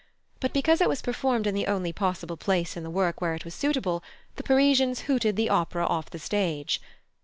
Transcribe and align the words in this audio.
But 0.39 0.51
because 0.51 0.81
it 0.81 0.89
was 0.89 1.03
performed 1.03 1.45
in 1.45 1.53
the 1.53 1.67
only 1.67 1.93
possible 1.93 2.35
place 2.35 2.75
in 2.75 2.81
the 2.81 2.89
work 2.89 3.21
where 3.21 3.35
it 3.35 3.45
was 3.45 3.53
suitable, 3.53 4.01
the 4.35 4.41
Parisians 4.41 5.01
hooted 5.01 5.35
the 5.35 5.51
opera 5.51 5.85
off 5.85 6.09
the 6.09 6.17
stage. 6.17 6.81